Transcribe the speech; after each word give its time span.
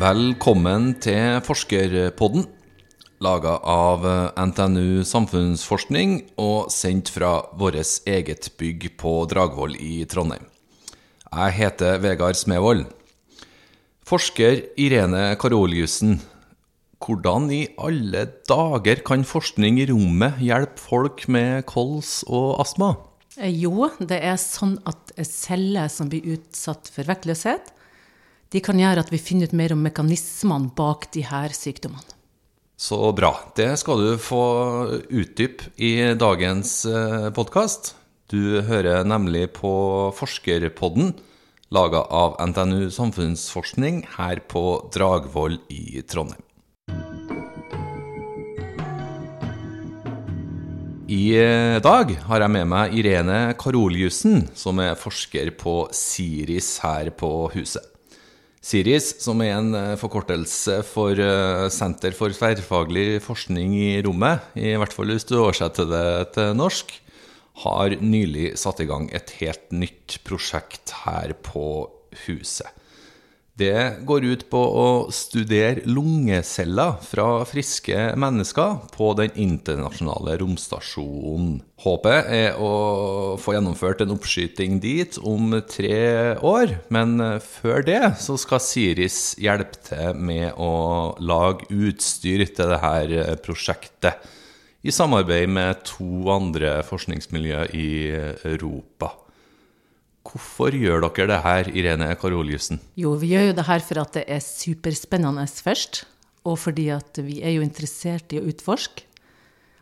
Velkommen 0.00 0.94
til 1.02 1.42
Forskerpodden, 1.44 2.46
laga 3.20 3.58
av 3.68 4.06
NTNU 4.32 5.02
Samfunnsforskning 5.04 6.14
og 6.40 6.70
sendt 6.72 7.10
fra 7.12 7.34
vårt 7.60 7.76
eget 8.08 8.46
bygg 8.56 8.86
på 9.02 9.12
Dragvoll 9.28 9.74
i 9.76 10.06
Trondheim. 10.08 10.46
Jeg 11.28 11.56
heter 11.58 12.00
Vegard 12.00 12.38
Smevold. 12.38 12.86
Forsker 14.08 14.62
Irene 14.80 15.34
Karoliussen, 15.42 16.16
hvordan 17.04 17.50
i 17.52 17.66
alle 17.76 18.22
dager 18.48 19.02
kan 19.04 19.26
forskning 19.28 19.82
i 19.82 19.88
rommet 19.90 20.40
hjelpe 20.40 20.80
folk 20.80 21.26
med 21.28 21.66
kols 21.68 22.22
og 22.24 22.54
astma? 22.64 22.94
Eh, 23.36 23.52
Jo, 23.52 23.90
det 24.00 24.22
er 24.22 24.40
sånn 24.40 24.78
at 24.88 25.12
celler 25.28 25.92
som 25.92 26.08
blir 26.08 26.38
utsatt 26.38 26.88
for 26.88 27.04
vektløshet, 27.04 27.74
de 28.50 28.62
kan 28.64 28.78
gjøre 28.78 29.04
at 29.04 29.12
vi 29.12 29.20
finner 29.22 29.46
ut 29.46 29.54
mer 29.54 29.74
om 29.76 29.84
mekanismene 29.86 30.72
bak 30.74 31.06
de 31.14 31.22
her 31.26 31.54
sykdommene. 31.54 32.16
Så 32.80 33.12
bra. 33.12 33.34
Det 33.54 33.74
skal 33.76 34.00
du 34.00 34.12
få 34.18 34.44
utdype 35.12 35.68
i 35.76 36.14
dagens 36.16 36.86
podkast. 37.36 37.94
Du 38.32 38.62
hører 38.64 39.04
nemlig 39.04 39.50
på 39.58 39.72
Forskerpodden, 40.16 41.12
laga 41.70 42.00
av 42.08 42.38
NTNU 42.40 42.88
Samfunnsforskning 42.94 44.06
her 44.16 44.40
på 44.48 44.64
Dragvoll 44.94 45.58
i 45.68 46.00
Trondheim. 46.08 46.40
I 51.10 51.34
dag 51.82 52.12
har 52.30 52.46
jeg 52.46 52.54
med 52.54 52.68
meg 52.70 52.92
Irene 52.96 53.38
Karoliussen, 53.58 54.44
som 54.54 54.78
er 54.78 54.96
forsker 54.98 55.50
på 55.58 55.82
SIRIS 55.92 56.76
her 56.86 57.10
på 57.12 57.50
huset. 57.52 57.89
SIRIS, 58.60 59.14
som 59.24 59.40
er 59.40 59.54
en 59.56 59.76
forkortelse 59.96 60.82
for 60.84 61.16
Senter 61.72 62.12
for 62.16 62.34
tverrfaglig 62.36 63.22
forskning 63.24 63.72
i 63.78 64.02
rommet, 64.04 64.50
i 64.52 64.74
hvert 64.76 64.92
fall 64.92 65.08
hvis 65.14 65.24
du 65.24 65.38
oversetter 65.38 65.88
det 65.88 66.34
til 66.36 66.52
norsk, 66.58 66.92
har 67.64 67.96
nylig 68.00 68.52
satt 68.60 68.82
i 68.84 68.88
gang 68.88 69.08
et 69.16 69.32
helt 69.40 69.72
nytt 69.72 70.18
prosjekt 70.28 70.92
her 71.06 71.32
på 71.40 71.64
huset. 72.26 72.68
Det 73.60 74.00
går 74.08 74.24
ut 74.24 74.44
på 74.48 74.60
å 74.80 74.84
studere 75.12 75.82
lungeceller 75.84 76.94
fra 77.04 77.42
friske 77.44 78.06
mennesker 78.16 78.78
på 78.94 79.10
den 79.18 79.34
internasjonale 79.36 80.38
romstasjonen. 80.40 81.58
Håpet 81.84 82.30
er 82.32 82.56
å 82.56 83.36
få 83.40 83.58
gjennomført 83.58 84.00
en 84.04 84.14
oppskyting 84.16 84.80
dit 84.80 85.18
om 85.28 85.52
tre 85.68 86.00
år, 86.40 86.78
men 86.88 87.20
før 87.44 87.84
det 87.84 88.00
så 88.24 88.38
skal 88.40 88.64
Siris 88.64 89.20
hjelpe 89.40 89.76
til 89.90 90.16
med 90.16 90.56
å 90.56 90.72
lage 91.20 91.68
utstyr 91.68 92.46
til 92.48 92.72
dette 92.72 93.40
prosjektet, 93.44 94.24
i 94.80 94.88
samarbeid 94.88 95.52
med 95.52 95.84
to 95.84 96.30
andre 96.32 96.78
forskningsmiljø 96.88 97.66
i 97.76 97.90
Europa. 98.48 99.18
Hvorfor 100.26 100.74
gjør 100.76 101.00
dere 101.06 101.28
det 101.30 101.42
her, 101.44 101.68
Irene 101.72 102.10
Karoliussen? 102.20 102.80
Jo, 103.00 103.14
vi 103.18 103.32
gjør 103.32 103.50
jo 103.50 103.56
det 103.56 103.66
her 103.70 103.84
for 103.84 104.02
at 104.02 104.16
det 104.18 104.24
er 104.28 104.42
superspennende 104.44 105.46
først, 105.48 106.02
og 106.44 106.58
fordi 106.60 106.90
at 106.92 107.20
vi 107.24 107.40
er 107.40 107.56
jo 107.56 107.64
interessert 107.64 108.32
i 108.34 108.40
å 108.40 108.44
utforske. 108.50 109.06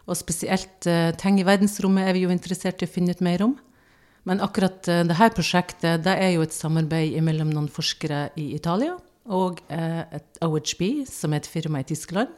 Og 0.08 0.16
spesielt 0.16 0.86
uh, 0.88 1.10
ting 1.20 1.40
i 1.40 1.46
verdensrommet 1.46 2.08
er 2.08 2.16
vi 2.16 2.24
jo 2.24 2.32
interessert 2.32 2.80
i 2.80 2.88
å 2.88 2.90
finne 2.90 3.12
ut 3.12 3.24
mer 3.24 3.44
om. 3.44 3.56
Men 4.28 4.40
akkurat 4.44 4.88
uh, 4.88 5.02
dette 5.04 5.34
prosjektet 5.36 6.06
det 6.06 6.14
er 6.16 6.32
jo 6.36 6.46
et 6.46 6.54
samarbeid 6.54 7.18
mellom 7.26 7.50
noen 7.52 7.68
forskere 7.72 8.28
i 8.40 8.52
Italia 8.56 8.94
og 9.28 9.60
uh, 9.68 10.04
et 10.14 10.40
OHB, 10.46 11.04
som 11.10 11.34
er 11.34 11.42
et 11.42 11.50
firma 11.50 11.82
i 11.82 11.88
Tyskland, 11.90 12.30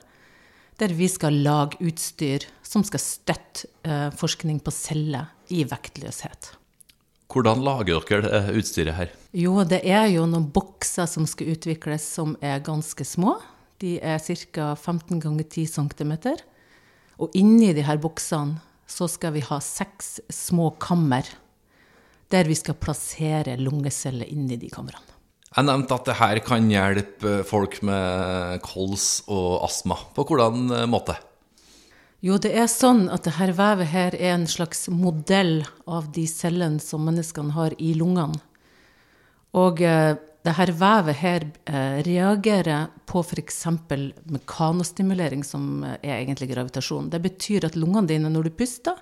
der 0.80 0.96
vi 0.96 1.06
skal 1.12 1.36
lage 1.44 1.78
utstyr 1.84 2.48
som 2.64 2.82
skal 2.86 3.02
støtte 3.04 3.68
forskning 4.16 4.62
på 4.64 4.72
celler 4.72 5.28
i 5.52 5.60
vektløshet. 5.68 6.54
Hvordan 7.30 7.62
lager 7.62 8.02
dere 8.08 8.26
det 8.26 8.56
utstyret 8.58 8.96
her? 8.96 9.10
Jo, 9.36 9.60
det 9.62 9.84
er 9.86 10.08
jo 10.10 10.24
noen 10.26 10.48
bokser 10.50 11.06
som 11.06 11.28
skal 11.30 11.52
utvikles 11.54 12.02
som 12.18 12.34
er 12.42 12.58
ganske 12.66 13.06
små. 13.06 13.36
De 13.80 13.98
er 14.02 14.18
ca. 14.18 14.72
15 14.74 15.20
ganger 15.22 15.46
10 15.46 15.66
cm. 15.76 16.12
Og 17.22 17.30
inni 17.38 17.70
de 17.76 17.84
her 17.86 18.00
boksene 18.02 18.58
så 18.90 19.06
skal 19.06 19.36
vi 19.36 19.44
ha 19.46 19.60
seks 19.62 20.18
små 20.34 20.72
kammer 20.82 21.28
der 22.30 22.46
vi 22.46 22.56
skal 22.58 22.78
plassere 22.78 23.56
lungeceller 23.58 24.28
inni 24.30 24.58
de 24.58 24.70
kamrene. 24.70 25.06
Jeg 25.50 25.66
nevnte 25.66 25.96
at 25.96 26.06
det 26.06 26.14
her 26.20 26.38
kan 26.46 26.68
hjelpe 26.70 27.40
folk 27.46 27.80
med 27.86 28.60
kols 28.62 29.24
og 29.26 29.64
astma. 29.66 29.96
På 30.14 30.22
hvordan 30.26 30.70
måte? 30.90 31.16
Jo, 32.20 32.36
det 32.36 32.50
er 32.52 32.66
sånn 32.68 33.06
at 33.08 33.24
dette 33.24 33.52
vevet 33.56 33.88
her 33.88 34.14
er 34.18 34.34
en 34.34 34.48
slags 34.50 34.90
modell 34.92 35.62
av 35.88 36.10
de 36.12 36.26
cellene 36.28 36.82
som 36.84 37.06
menneskene 37.08 37.54
har 37.56 37.72
i 37.80 37.94
lungene. 37.96 38.36
Og 39.56 39.80
eh, 39.80 40.18
dette 40.44 40.74
vevet 40.76 41.16
her 41.16 41.46
eh, 41.64 42.02
reagerer 42.04 42.90
på 43.08 43.22
f.eks. 43.24 43.62
mekanostimulering, 44.36 45.46
som 45.48 45.80
er 45.88 46.18
egentlig 46.18 46.50
gravitasjon. 46.52 47.08
Det 47.08 47.22
betyr 47.24 47.70
at 47.70 47.80
lungene 47.80 48.12
dine 48.12 48.28
når 48.28 48.50
du 48.50 48.52
puster, 48.60 49.00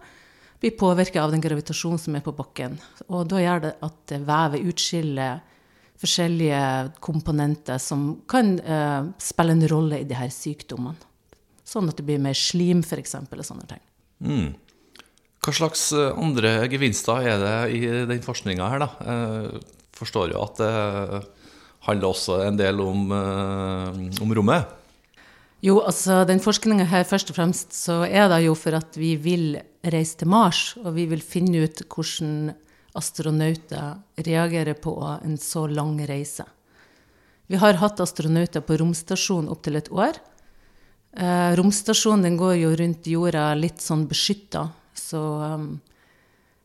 blir 0.62 0.78
påvirka 0.78 1.22
av 1.22 1.34
den 1.34 1.42
gravitasjonen 1.42 1.98
som 1.98 2.14
er 2.14 2.22
på 2.22 2.34
bakken. 2.38 2.78
Og 3.10 3.26
da 3.30 3.42
gjør 3.42 3.66
det 3.66 3.74
at 3.86 4.16
vevet 4.30 4.70
utskiller 4.72 5.42
forskjellige 5.98 6.62
komponenter 7.02 7.82
som 7.82 8.12
kan 8.30 8.56
eh, 8.62 9.10
spille 9.18 9.58
en 9.58 9.68
rolle 9.74 10.04
i 10.06 10.18
her 10.22 10.30
sykdommene. 10.30 11.07
Sånn 11.68 11.90
at 11.90 11.98
det 11.98 12.06
blir 12.08 12.22
mer 12.22 12.36
slim, 12.38 12.80
f.eks., 12.80 13.18
og 13.20 13.44
sånne 13.44 13.68
ting. 13.68 13.82
Mm. 14.24 14.48
Hva 15.44 15.54
slags 15.54 15.90
andre 15.94 16.54
gevinster 16.72 17.28
er 17.28 17.42
det 17.42 17.58
i 17.76 17.82
den 18.08 18.24
forskninga 18.24 18.70
her, 18.72 18.82
da? 18.82 18.88
Jeg 19.04 19.60
forstår 19.98 20.32
jo 20.32 20.40
at 20.42 20.58
det 20.62 20.72
handler 21.86 22.08
også 22.08 22.40
en 22.46 22.58
del 22.58 22.80
om, 22.82 23.12
om 23.12 24.34
rommet? 24.34 24.74
Jo, 25.64 25.80
altså 25.82 26.20
den 26.28 26.38
forskninga 26.42 26.86
her, 26.86 27.06
først 27.06 27.32
og 27.32 27.38
fremst, 27.38 27.74
så 27.74 28.04
er 28.06 28.28
det 28.30 28.44
jo 28.44 28.54
for 28.58 28.76
at 28.78 28.94
vi 28.98 29.16
vil 29.18 29.56
reise 29.82 30.20
til 30.20 30.30
Mars, 30.30 30.76
og 30.84 30.92
vi 30.94 31.08
vil 31.10 31.22
finne 31.22 31.64
ut 31.66 31.82
hvordan 31.82 32.52
astronauter 32.98 33.98
reagerer 34.26 34.78
på 34.78 34.94
en 35.16 35.36
så 35.38 35.66
lang 35.70 35.98
reise. 36.06 36.46
Vi 37.50 37.58
har 37.58 37.78
hatt 37.80 38.00
astronauter 38.02 38.62
på 38.62 38.78
romstasjonen 38.78 39.50
opptil 39.50 39.80
et 39.80 39.90
år. 39.90 40.18
Eh, 41.16 41.50
romstasjonen 41.56 42.26
den 42.26 42.36
går 42.36 42.56
jo 42.60 42.74
rundt 42.76 43.06
jorda 43.08 43.52
litt 43.56 43.80
sånn 43.80 44.04
beskytta, 44.10 44.66
så 44.94 45.22
um, 45.56 45.70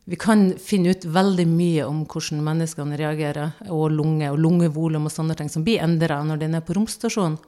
vi 0.04 0.18
kan 0.20 0.50
finne 0.60 0.92
ut 0.92 1.06
veldig 1.08 1.46
mye 1.48 1.86
om 1.88 2.02
hvordan 2.04 2.42
menneskene 2.44 2.98
reagerer, 3.00 3.54
og 3.72 3.88
lunge 3.94 4.28
og 4.28 4.38
lungevolum 4.42 5.08
og 5.08 5.14
sånne 5.14 5.36
ting 5.38 5.48
som 5.48 5.64
blir 5.64 5.80
endra 5.80 6.20
når 6.26 6.42
den 6.44 6.58
er 6.58 6.64
på 6.66 6.76
romstasjonen. 6.76 7.38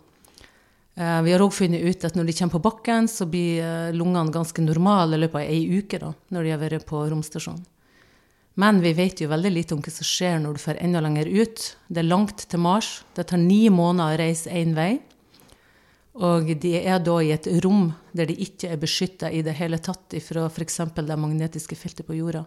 Eh, 0.96 1.22
vi 1.22 1.34
har 1.34 1.42
òg 1.44 1.52
funnet 1.52 1.84
ut 1.84 2.04
at 2.08 2.16
når 2.16 2.30
de 2.30 2.34
kommer 2.38 2.56
på 2.56 2.64
bakken, 2.64 3.08
så 3.12 3.28
blir 3.28 3.60
eh, 3.60 3.92
lungene 3.92 4.32
ganske 4.32 4.64
normale 4.64 5.18
i 5.18 5.20
løpet 5.26 5.42
av 5.42 5.50
ei 5.52 5.66
uke 5.76 6.00
da, 6.00 6.14
når 6.32 6.46
de 6.46 6.54
har 6.54 6.62
vært 6.62 6.86
på 6.88 7.02
romstasjonen. 7.12 7.66
Men 8.56 8.80
vi 8.80 8.94
vet 8.96 9.20
jo 9.20 9.28
veldig 9.28 9.50
lite 9.52 9.76
om 9.76 9.82
hva 9.84 9.92
som 9.92 10.08
skjer 10.08 10.38
når 10.40 10.56
du 10.56 10.62
får 10.62 10.78
enda 10.80 11.02
lenger 11.04 11.28
ut. 11.28 11.64
Det 11.92 12.00
er 12.00 12.08
langt 12.08 12.46
til 12.48 12.62
Mars. 12.64 13.02
Det 13.12 13.26
tar 13.28 13.42
ni 13.42 13.66
måneder 13.68 14.16
å 14.16 14.20
reise 14.22 14.48
én 14.48 14.72
vei. 14.72 14.94
Og 16.16 16.48
de 16.62 16.72
er 16.80 17.00
da 17.04 17.16
i 17.20 17.32
et 17.34 17.48
rom 17.64 17.90
der 18.16 18.28
de 18.30 18.36
ikke 18.40 18.70
er 18.72 18.80
beskytta 18.80 19.28
i 19.28 19.42
det 19.44 19.56
hele 19.58 19.78
tatt 19.84 20.16
fra 20.24 20.46
f.eks. 20.48 20.78
det 20.96 21.18
magnetiske 21.20 21.76
feltet 21.76 22.08
på 22.08 22.16
jorda. 22.16 22.46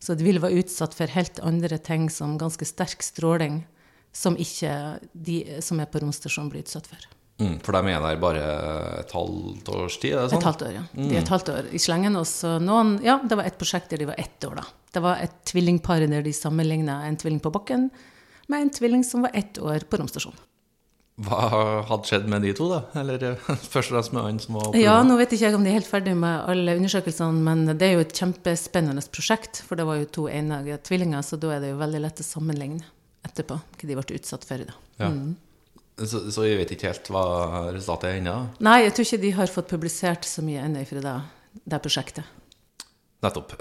Så 0.00 0.14
de 0.14 0.24
vil 0.24 0.40
være 0.40 0.62
utsatt 0.62 0.94
for 0.96 1.10
helt 1.12 1.40
andre 1.44 1.78
ting 1.82 2.06
som 2.12 2.38
ganske 2.40 2.64
sterk 2.64 3.02
stråling, 3.04 3.64
som 4.14 4.38
ikke 4.40 4.72
de 5.12 5.60
som 5.64 5.80
er 5.82 5.90
på 5.90 6.00
romstasjonen, 6.00 6.48
blir 6.52 6.64
utsatt 6.64 6.88
for. 6.88 7.08
Mm, 7.38 7.58
for 7.62 7.76
de 7.76 7.92
er 7.92 8.02
der 8.02 8.18
bare 8.22 8.46
et 9.02 9.12
halvt 9.14 9.68
års 9.74 9.98
tid? 10.02 10.16
Sånn? 10.30 10.40
Et 10.40 10.48
halvt 10.48 10.64
år, 10.66 10.74
ja. 10.78 10.84
De 10.96 11.10
er 11.12 11.20
et 11.20 11.34
halvt 11.34 11.52
år 11.54 11.70
i 11.74 11.82
slengen. 11.82 12.16
Og 12.18 12.26
så 12.30 12.56
noen 12.62 12.96
Ja, 13.04 13.20
det 13.22 13.38
var 13.38 13.46
et 13.46 13.58
prosjekt 13.60 13.92
der 13.92 14.00
de 14.00 14.08
var 14.08 14.18
ett 14.18 14.48
år, 14.48 14.58
da. 14.62 14.66
Det 14.94 15.04
var 15.04 15.20
et 15.22 15.36
tvillingpar 15.50 16.06
der 16.08 16.24
de 16.24 16.34
sammenligna 16.34 17.02
en 17.06 17.18
tvilling 17.20 17.42
på 17.44 17.52
bakken 17.54 17.90
med 18.48 18.64
en 18.64 18.72
tvilling 18.72 19.04
som 19.04 19.26
var 19.26 19.36
ett 19.36 19.60
år 19.60 19.84
på 19.86 20.00
romstasjonen. 20.00 20.47
Hva 21.18 21.38
hadde 21.88 22.06
skjedd 22.06 22.28
med 22.30 22.44
de 22.46 22.52
to, 22.54 22.68
da? 22.70 22.82
Eller 23.00 23.24
først 23.72 23.90
og 23.90 23.96
fremst 23.96 24.12
med 24.14 24.22
han 24.22 24.36
som 24.42 24.58
var 24.58 24.68
på 24.70 24.82
Ja, 24.82 25.00
nå 25.06 25.16
vet 25.18 25.34
ikke 25.34 25.48
jeg 25.48 25.56
om 25.58 25.64
de 25.66 25.72
er 25.72 25.80
helt 25.80 25.90
ferdig 25.90 26.14
med 26.18 26.44
alle 26.52 26.76
undersøkelsene, 26.78 27.42
men 27.48 27.64
det 27.72 27.88
er 27.88 27.96
jo 27.96 28.04
et 28.04 28.14
kjempespennende 28.14 29.02
prosjekt, 29.10 29.64
for 29.66 29.80
det 29.80 29.88
var 29.88 29.98
jo 29.98 30.06
to 30.14 30.28
enige 30.30 30.78
tvillinger, 30.86 31.26
så 31.26 31.40
da 31.40 31.56
er 31.56 31.64
det 31.64 31.72
jo 31.72 31.80
veldig 31.82 32.04
lett 32.06 32.22
å 32.22 32.26
sammenligne 32.26 32.86
etterpå 33.26 33.58
hva 33.58 33.90
de 33.90 33.98
ble 33.98 34.20
utsatt 34.20 34.46
for. 34.46 34.62
da. 34.68 34.78
Ja. 35.02 35.10
Mm. 35.10 35.34
Så, 35.98 36.22
så 36.30 36.46
jeg 36.46 36.60
vet 36.60 36.76
ikke 36.76 36.92
helt 36.92 37.10
hva 37.10 37.24
resultatet 37.74 38.12
er 38.12 38.20
ennå? 38.20 38.36
Nei, 38.62 38.84
jeg 38.84 38.94
tror 38.94 39.08
ikke 39.08 39.22
de 39.24 39.32
har 39.40 39.50
fått 39.50 39.72
publisert 39.72 40.28
så 40.28 40.44
mye 40.46 40.62
ennå 40.62 40.84
fra 40.86 41.02
det, 41.02 41.16
det 41.66 41.80
prosjektet. 41.82 42.36
Nettopp. 43.26 43.56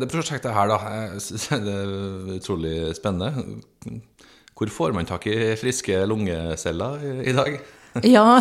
Det 0.00 0.08
prosjektet 0.08 0.56
her, 0.56 0.70
da, 0.72 0.78
synes 1.20 1.50
det 1.66 1.74
er 1.76 2.38
utrolig 2.38 2.76
spennende. 2.96 3.44
Hvor 4.54 4.70
får 4.70 4.92
man 4.94 5.06
tak 5.08 5.26
i 5.26 5.54
friske 5.58 6.04
lungeceller 6.06 7.02
i, 7.26 7.32
dag? 7.32 7.56
Ja, 8.02 8.40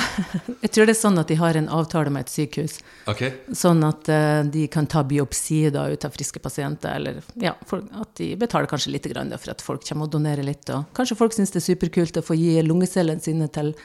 jeg 0.63 0.71
tror 0.73 0.87
det 0.89 0.95
er 0.95 0.97
sånn 0.97 1.19
at 1.21 1.29
de 1.29 1.35
har 1.37 1.53
en 1.53 1.67
avtale 1.69 2.09
med 2.09 2.25
et 2.25 2.31
sykehus. 2.33 2.79
Ok. 3.05 3.21
Sånn 3.53 3.83
at 3.85 4.09
eh, 4.09 4.39
de 4.49 4.63
kan 4.73 4.87
ta 4.89 5.03
biopsi 5.05 5.67
da 5.69 5.83
ut 5.93 6.07
av 6.07 6.15
friske 6.15 6.41
pasienter, 6.41 6.95
eller 6.97 7.19
ja, 7.37 7.51
at 7.53 8.15
de 8.17 8.31
betaler 8.41 8.65
kanskje 8.71 8.95
litt 8.95 9.05
grann 9.11 9.29
da, 9.29 9.37
for 9.37 9.53
at 9.53 9.61
folk 9.61 9.85
kommer 9.85 10.09
og 10.09 10.15
donerer 10.15 10.41
litt. 10.47 10.65
Og 10.73 10.89
kanskje 10.97 11.19
folk 11.19 11.37
syns 11.37 11.53
det 11.53 11.61
er 11.61 11.67
superkult 11.67 12.17
å 12.17 12.25
få 12.25 12.37
gi 12.39 12.55
lungecellene 12.65 13.21
sine 13.21 13.45
til, 13.53 13.75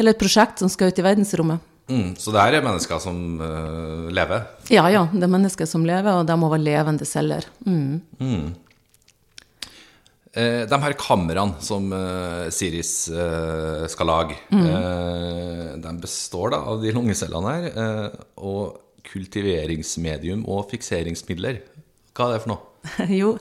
til 0.00 0.08
et 0.08 0.20
prosjekt 0.20 0.64
som 0.64 0.72
skal 0.72 0.88
ut 0.88 1.04
i 1.04 1.04
verdensrommet. 1.04 1.72
Mm, 1.92 2.16
så 2.18 2.32
det 2.34 2.42
her 2.42 2.56
er 2.56 2.64
mennesker 2.64 2.98
som 2.98 3.18
uh, 3.38 4.08
lever? 4.10 4.48
Ja, 4.74 4.88
ja, 4.90 5.04
det 5.12 5.22
er 5.22 5.30
mennesker 5.30 5.68
som 5.70 5.84
lever, 5.86 6.16
og 6.18 6.26
de 6.26 6.34
må 6.40 6.48
være 6.50 6.64
levende 6.64 7.06
celler. 7.06 7.46
Mm. 7.68 8.00
Eh, 8.18 8.48
de 10.36 10.78
her 10.82 10.94
kameraene 11.00 11.62
som 11.64 11.86
eh, 11.96 12.48
Siris 12.52 13.08
eh, 13.08 13.86
skal 13.88 14.10
lage, 14.10 14.36
eh, 14.52 15.70
de 15.80 15.92
består 16.02 16.52
da 16.52 16.58
av 16.72 16.82
de 16.82 16.92
lungecellene 16.92 17.54
her, 17.54 17.68
eh, 17.72 18.18
og 18.44 18.82
kultiveringsmedium 19.06 20.44
og 20.50 20.66
fikseringsmidler. 20.72 21.62
Hva 22.16 22.28
er 22.28 22.36
det 22.36 22.42
for 22.44 22.52
noe? 22.54 22.62
Jo, 23.20 23.36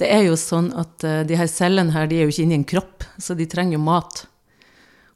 det 0.00 0.08
er 0.08 0.24
jo 0.28 0.36
sånn 0.40 0.70
at 0.78 1.04
eh, 1.04 1.22
de 1.28 1.38
her 1.40 1.50
cellene 1.50 1.94
her, 1.96 2.08
de 2.08 2.20
er 2.20 2.28
jo 2.28 2.34
ikke 2.34 2.46
inni 2.46 2.60
en 2.60 2.68
kropp, 2.68 3.06
så 3.20 3.36
de 3.38 3.48
trenger 3.50 3.78
jo 3.78 3.84
mat. 3.84 4.24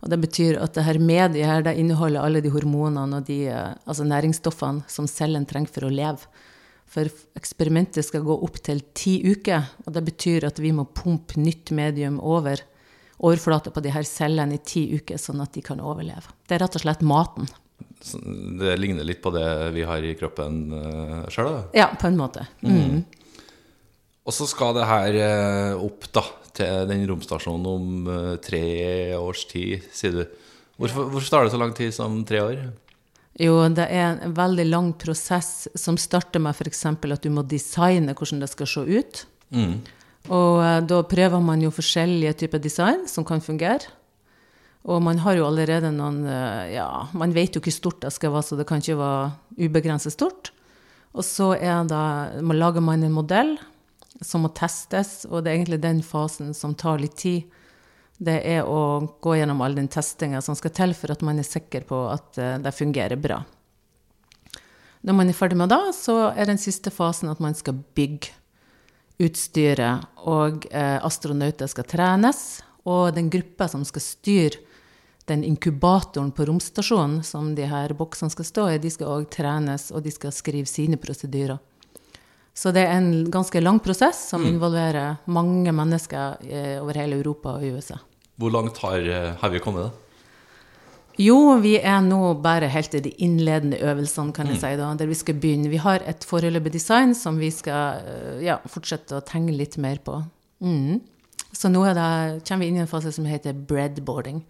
Og 0.05 0.11
det 0.13 0.19
betyr 0.21 0.59
at 0.61 0.75
det 0.77 0.85
her 0.85 0.99
mediet 1.01 1.49
her, 1.49 1.63
det 1.65 1.79
inneholder 1.81 2.21
alle 2.21 2.43
de 2.45 2.53
hormonene 2.53 3.23
og 3.23 3.29
de 3.31 3.47
eh, 3.49 3.71
altså 3.89 4.05
næringsstoffene 4.09 4.85
som 4.91 5.09
cellen 5.09 5.47
trenger 5.49 5.73
for 5.73 5.89
å 5.89 5.95
leve. 5.95 6.29
For 6.95 7.11
eksperimentet 7.35 8.07
skal 8.07 8.23
gå 8.23 8.37
opp 8.47 8.61
til 8.63 8.85
ti 8.95 9.17
uker, 9.27 9.67
og 9.83 9.97
det 9.97 10.05
betyr 10.07 10.47
at 10.47 10.61
vi 10.63 10.71
må 10.75 10.87
pumpe 10.87 11.41
nytt 11.43 11.73
medium 11.75 12.21
over 12.23 12.63
overflata 13.25 13.73
på 13.75 13.83
de 13.83 13.93
her 13.95 14.07
cellene 14.07 14.59
i 14.59 14.63
ti 14.63 14.87
uker, 14.95 15.19
sånn 15.21 15.43
at 15.45 15.55
de 15.55 15.63
kan 15.65 15.83
overleve. 15.83 16.35
Det 16.47 16.57
er 16.57 16.65
rett 16.65 16.79
og 16.79 16.85
slett 16.85 17.05
maten. 17.07 17.49
Det 18.61 18.75
ligner 18.79 19.07
litt 19.07 19.23
på 19.25 19.33
det 19.35 19.47
vi 19.75 19.85
har 19.87 20.05
i 20.05 20.15
kroppen 20.19 20.59
uh, 20.75 21.21
sjøl, 21.33 21.51
da. 21.51 21.63
Ja, 21.79 21.89
på 21.99 22.11
en 22.11 22.19
måte. 22.21 22.47
Mm. 22.67 23.03
Og 24.25 24.35
så 24.35 24.47
skal 24.49 24.77
det 24.77 24.87
her 24.89 25.19
eh, 25.21 25.83
opp 25.85 26.07
da, 26.17 26.23
til 26.57 26.87
den 26.89 27.03
romstasjonen 27.11 27.67
om 27.69 28.07
eh, 28.09 28.31
tre 28.41 28.63
års 29.19 29.43
tid, 29.51 29.85
sier 29.93 30.15
du. 30.17 30.23
Hvorfor, 30.81 31.11
hvorfor 31.13 31.29
tar 31.29 31.45
det 31.45 31.53
så 31.53 31.61
lang 31.61 31.75
tid 31.77 31.93
som 31.93 32.23
tre 32.25 32.41
år? 32.41 32.63
Jo, 33.41 33.57
det 33.75 33.89
er 33.91 34.21
en 34.23 34.35
veldig 34.37 34.65
lang 34.69 34.93
prosess 34.99 35.67
som 35.75 35.97
starter 35.99 36.43
med 36.43 36.55
f.eks. 36.55 36.85
at 36.87 37.25
du 37.25 37.33
må 37.35 37.43
designe 37.43 38.15
hvordan 38.15 38.45
det 38.45 38.51
skal 38.53 38.71
se 38.71 38.85
ut. 38.87 39.25
Og 40.31 40.63
eh, 40.63 40.81
da 40.87 41.03
prøver 41.09 41.43
man 41.43 41.63
jo 41.63 41.75
forskjellige 41.75 42.39
typer 42.45 42.63
design 42.63 43.05
som 43.11 43.27
kan 43.27 43.43
fungere. 43.45 43.91
Og 44.85 45.01
man 45.03 45.19
har 45.25 45.39
jo 45.39 45.47
allerede 45.49 45.91
noen 45.97 46.25
eh, 46.29 46.77
Ja, 46.77 47.09
man 47.17 47.35
vet 47.35 47.57
jo 47.57 47.63
hvor 47.65 47.75
stort 47.75 48.03
det 48.05 48.13
skal 48.15 48.33
være, 48.33 48.47
så 48.47 48.59
det 48.61 48.69
kan 48.69 48.83
ikke 48.85 49.01
være 49.01 49.33
ubegrenset 49.67 50.15
stort. 50.15 50.53
Og 51.15 51.25
så 51.27 51.55
er 51.55 51.85
det, 51.89 52.43
man 52.43 52.59
lager 52.59 52.83
man 52.83 53.03
en 53.03 53.15
modell 53.15 53.57
som 54.23 54.45
må 54.45 54.51
testes, 54.55 55.25
og 55.29 55.43
det 55.43 55.51
er 55.51 55.59
egentlig 55.59 55.83
den 55.83 56.03
fasen 56.07 56.55
som 56.55 56.75
tar 56.79 57.03
litt 57.03 57.17
tid. 57.19 57.51
Det 58.19 58.37
er 58.47 58.69
å 58.69 59.03
gå 59.23 59.35
gjennom 59.35 59.63
all 59.65 59.75
den 59.75 59.91
testinga 59.91 60.41
som 60.45 60.55
skal 60.59 60.73
til 60.75 60.95
for 60.95 61.11
at 61.15 61.25
man 61.27 61.41
er 61.43 61.47
sikker 61.47 61.87
på 61.89 62.05
at 62.13 62.39
eh, 62.39 62.57
det 62.63 62.75
fungerer 62.77 63.19
bra. 63.21 63.41
Når 65.05 65.17
man 65.19 65.29
er 65.29 65.37
ferdig 65.37 65.59
med 65.61 65.69
det, 65.69 65.83
så 65.99 66.31
er 66.33 66.49
den 66.49 66.61
siste 66.61 66.93
fasen 66.95 67.29
at 67.33 67.43
man 67.43 67.57
skal 67.59 67.77
bygge 67.97 68.33
utstyret, 69.23 70.07
og 70.27 70.65
eh, 70.71 70.97
astronauter 71.05 71.69
skal 71.71 71.87
trenes, 71.91 72.63
og 72.89 73.13
den 73.17 73.29
gruppa 73.33 73.69
som 73.71 73.85
skal 73.87 74.03
styre 74.05 74.63
den 75.29 75.45
inkubatoren 75.45 76.33
på 76.37 76.45
romstasjonen 76.49 77.23
som 77.25 77.55
de 77.57 77.69
her 77.69 77.95
boksene 77.97 78.33
skal 78.33 78.49
stå 78.49 78.65
i, 78.75 78.81
de 78.81 78.91
skal 78.93 79.13
òg 79.13 79.29
trenes, 79.33 79.91
og 79.93 80.05
de 80.05 80.13
skal 80.13 80.35
skrive 80.37 80.69
sine 80.69 80.99
prosedyrer. 81.01 81.61
Så 82.55 82.71
det 82.71 82.85
er 82.87 82.95
en 82.95 83.27
ganske 83.35 83.59
lang 83.61 83.81
prosess 83.83 84.29
som 84.31 84.45
involverer 84.47 85.19
mange 85.27 85.73
mennesker 85.75 86.39
eh, 86.47 86.77
over 86.79 87.01
hele 87.01 87.19
Europa 87.19 87.57
og 87.59 87.67
USA. 87.67 87.99
Hvor 88.39 88.55
langt 88.55 88.79
har, 88.79 89.03
eh, 89.03 89.33
har 89.41 89.51
vi 89.51 89.63
kommet? 89.63 89.91
da? 89.91 90.05
Jo, 91.19 91.59
vi 91.63 91.77
er 91.79 92.01
nå 92.03 92.21
bare 92.43 92.71
helt 92.71 92.95
i 92.95 93.03
de 93.03 93.11
innledende 93.23 93.79
øvelsene, 93.79 94.35
kan 94.35 94.49
jeg 94.51 94.59
si, 94.63 94.71
da, 94.79 94.93
der 94.99 95.11
vi 95.11 95.19
skal 95.19 95.39
begynne. 95.39 95.71
Vi 95.71 95.83
har 95.83 96.03
et 96.07 96.27
foreløpig 96.27 96.73
design 96.75 97.15
som 97.15 97.39
vi 97.43 97.51
skal 97.55 98.07
eh, 98.07 98.41
ja, 98.47 98.61
fortsette 98.71 99.19
å 99.19 99.27
tegne 99.27 99.55
litt 99.55 99.77
mer 99.79 99.99
på. 100.03 100.21
Mm. 100.63 101.03
Så 101.55 101.71
nå 101.71 101.85
er 101.87 101.99
det, 101.99 102.09
kommer 102.47 102.67
vi 102.67 102.71
inn 102.71 102.79
i 102.79 102.87
en 102.87 102.91
fase 102.91 103.15
som 103.15 103.27
heter 103.31 103.55
breadboarding. 103.55 104.43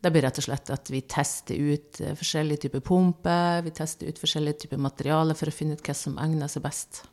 Det 0.00 0.12
blir 0.12 0.24
rett 0.24 0.40
og 0.40 0.44
slett 0.44 0.68
at 0.72 0.88
vi 0.92 1.00
tester 1.08 1.56
ut 1.56 2.00
forskjellige 2.20 2.66
typer 2.66 2.84
pumper, 2.84 3.64
vi 3.64 3.72
tester 3.72 4.08
ut 4.08 4.20
forskjellige 4.20 4.64
typer 4.64 4.80
materialer 4.80 5.36
for 5.36 5.48
å 5.48 5.56
finne 5.56 5.76
ut 5.76 5.84
hva 5.84 5.96
som 5.96 6.20
egner 6.20 6.52
seg 6.52 6.64
best. 6.64 7.04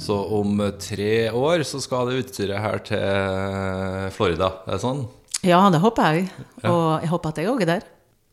Så 0.00 0.16
om 0.32 0.60
tre 0.80 1.30
år 1.30 1.62
så 1.68 1.78
skal 1.84 2.08
det 2.08 2.22
utstyret 2.22 2.62
her 2.64 2.80
til 2.88 4.12
Florida, 4.16 4.48
er 4.64 4.78
det 4.78 4.82
sånn? 4.82 5.02
Ja, 5.44 5.60
det 5.72 5.80
håper 5.82 6.14
jeg. 6.16 6.30
Og 6.64 7.02
jeg 7.02 7.10
håper 7.12 7.32
at 7.32 7.40
jeg 7.40 7.50
òg 7.52 7.64
er 7.64 7.70
der. 7.74 7.88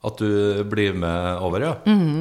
At 0.08 0.22
du 0.22 0.64
blir 0.70 0.96
med 0.96 1.42
over, 1.44 1.66
ja? 1.66 1.74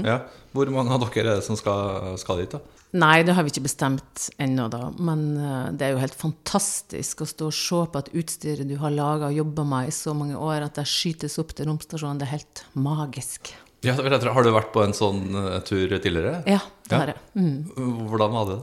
ja. 0.07 0.17
Hvor 0.57 0.71
mange 0.75 0.95
av 0.95 1.05
dere 1.05 1.23
er 1.23 1.39
det 1.39 1.47
som 1.47 1.59
skal, 1.59 2.17
skal 2.19 2.43
dit, 2.43 2.57
da? 2.57 2.61
Nei, 2.97 3.21
det 3.27 3.35
har 3.37 3.45
vi 3.45 3.53
ikke 3.53 3.67
bestemt 3.67 4.29
ennå, 4.41 4.69
da. 4.73 4.89
Men 4.95 5.25
eh, 5.37 5.69
det 5.77 5.85
er 5.85 5.95
jo 5.95 6.01
helt 6.01 6.17
fantastisk 6.17 7.23
å 7.23 7.29
stå 7.29 7.51
og 7.51 7.57
se 7.57 7.81
på 7.93 8.01
at 8.01 8.11
utstyret 8.17 8.69
du 8.71 8.77
har 8.81 8.95
laga 8.95 9.29
og 9.29 9.37
jobba 9.37 9.67
med 9.69 9.91
i 9.91 9.95
så 9.95 10.15
mange 10.17 10.39
år, 10.39 10.65
at 10.65 10.79
det 10.79 10.87
skytes 10.89 11.37
opp 11.43 11.53
til 11.55 11.69
romstasjonen. 11.69 12.23
Det 12.23 12.29
er 12.29 12.37
helt 12.39 12.65
magisk. 12.79 13.53
Ja. 13.85 13.95
Har 13.97 14.47
du 14.47 14.51
vært 14.55 14.73
på 14.75 14.83
en 14.85 14.95
sånn 14.97 15.27
eh, 15.37 15.59
tur 15.67 15.93
tidligere? 15.99 16.41
Ja, 16.49 16.61
det 16.89 17.01
har 17.01 17.13
jeg. 17.13 17.21
Mm. 17.37 18.07
Hvordan 18.09 18.33
var 18.35 18.49
det? 18.51 18.59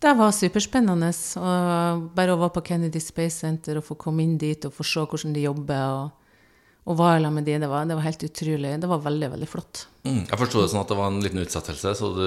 Det 0.00 0.14
var 0.16 0.32
superspennende. 0.32 1.10
Og 1.42 2.06
bare 2.16 2.32
å 2.32 2.40
være 2.40 2.54
på 2.56 2.64
Kennedy 2.70 3.02
Space 3.04 3.42
Center 3.42 3.80
og 3.80 3.84
få 3.84 3.98
komme 4.00 4.24
inn 4.24 4.38
dit 4.40 4.64
og 4.64 4.72
få 4.72 4.86
se 4.86 5.04
hvordan 5.04 5.36
de 5.36 5.44
jobber. 5.44 5.82
og, 5.98 6.48
og 6.88 6.96
hva 6.96 7.12
jeg 7.14 7.26
la 7.26 7.34
med 7.34 7.44
de, 7.44 7.58
det 7.60 7.68
var, 7.68 7.84
det 7.86 7.98
var 7.98 8.08
helt 8.08 8.24
utrolig. 8.30 8.72
Det 8.80 8.88
var 8.90 9.04
veldig, 9.04 9.28
veldig 9.36 9.50
flott. 9.50 9.84
Mm. 10.08 10.22
Jeg 10.24 10.40
forsto 10.40 10.64
det 10.64 10.72
sånn 10.72 10.82
at 10.82 10.94
det 10.94 10.98
var 11.02 11.12
en 11.12 11.20
liten 11.20 11.44
utsettelse, 11.44 11.94
så 12.00 12.10
du 12.16 12.26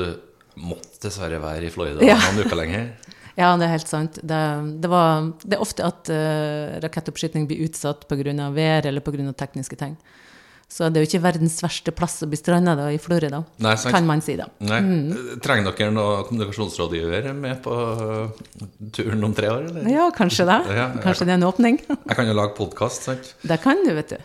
måtte 0.61 1.07
dessverre 1.07 1.41
være 1.41 1.65
i 1.67 1.73
Florida 1.73 2.05
Ja. 2.05 2.19
noen 2.29 2.45
uker 2.45 2.59
lenger. 2.61 2.87
Ja, 3.33 3.47
det 3.57 3.65
er 3.65 3.71
helt 3.71 3.89
sant. 3.89 4.19
Det, 4.21 4.39
det, 4.77 4.89
var, 4.91 5.23
det 5.41 5.55
er 5.57 5.61
ofte 5.63 5.81
at 5.87 6.09
uh, 6.13 6.75
rakettoppskyting 6.83 7.47
blir 7.49 7.63
utsatt 7.65 8.03
pga. 8.05 8.49
vær 8.53 8.85
eller 8.85 9.01
pga. 9.01 9.33
tekniske 9.33 9.73
ting. 9.79 9.95
Så 10.71 10.87
det 10.89 10.99
er 10.99 11.05
jo 11.05 11.09
ikke 11.11 11.25
verdens 11.25 11.59
verste 11.61 11.91
plass 11.93 12.15
å 12.25 12.27
bli 12.29 12.37
stranda 12.39 12.73
i 12.89 12.97
Florida, 13.01 13.43
Nei, 13.61 13.75
kan 13.93 14.07
man 14.09 14.23
si 14.25 14.33
da. 14.39 14.47
Nei. 14.65 14.79
Trenger 15.43 15.69
dere 15.69 15.93
noen 15.93 16.25
kommunikasjonsrådgiver 16.29 17.29
med 17.37 17.61
på 17.65 17.75
turen 18.95 19.27
om 19.27 19.35
tre 19.37 19.51
år, 19.53 19.67
eller? 19.69 19.81
Ja, 19.91 20.05
kanskje 20.15 20.47
det. 20.49 20.59
Ja, 20.73 20.87
kanskje 20.89 21.03
Kanskje 21.05 21.27
det 21.29 21.35
er 21.35 21.39
en 21.41 21.47
åpning. 21.47 21.75
Jeg 22.09 22.17
kan 22.17 22.29
jo 22.29 22.35
lage 22.37 22.55
podkast, 22.57 22.99
sant? 23.09 23.25
Det 23.45 23.57
kan 23.61 23.77
du, 23.85 23.91
vet 23.93 24.15
du. 24.15 24.19